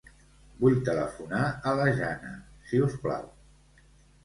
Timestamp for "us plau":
2.89-3.31